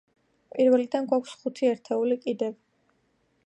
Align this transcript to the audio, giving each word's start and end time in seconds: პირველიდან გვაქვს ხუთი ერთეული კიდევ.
პირველიდან 0.55 1.05
გვაქვს 1.11 1.35
ხუთი 1.43 1.69
ერთეული 1.73 2.19
კიდევ. 2.27 2.57